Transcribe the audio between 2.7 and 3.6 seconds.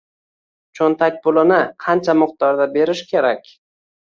berish kerak?